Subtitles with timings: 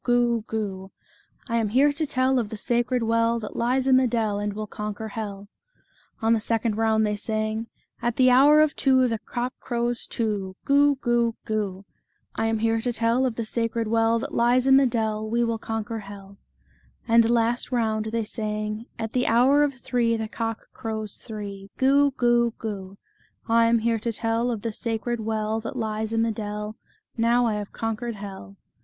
[0.03, 0.43] Goo!
[0.47, 0.89] Goo!
[1.47, 4.51] I am here to tell Of the sacred well That lies in the dell, And
[4.53, 5.47] will conquer Jiell"
[6.23, 7.67] On the second round, they sang:
[8.01, 10.95] "At the hour of two The cock croivs two, Goo!
[11.01, 11.35] Goo!
[11.45, 11.85] Goo!
[11.85, 12.43] 36 The Fairy of the Dell.
[12.43, 15.43] I am here to tell Of the sacred well That lies in the dell; We
[15.43, 16.37] will conquer hell"
[17.07, 21.69] At the last round, they sang: "At the hour of three The cock crows three.
[21.77, 22.09] Goo!
[22.17, 22.55] Goo!
[22.57, 22.97] Goo!
[23.47, 26.75] I am here to tell Of the sacred well That lies in the dell;
[27.17, 28.57] Now I have conquered hell."